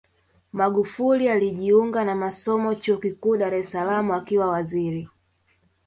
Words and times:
magufuli 0.53 1.29
alijiunga 1.29 2.01
na 2.05 2.15
masomo 2.21 2.69
chuo 2.81 2.97
kikuu 3.03 3.35
dar 3.37 3.53
es 3.55 3.71
salaam 3.71 4.11
akiwa 4.11 4.47
waziri 4.53 5.03